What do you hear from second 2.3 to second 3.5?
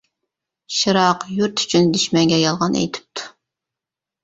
يالغان ئېيتىپتۇ.